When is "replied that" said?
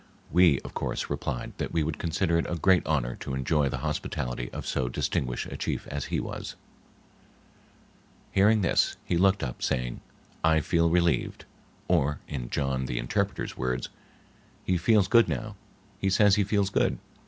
1.11-1.71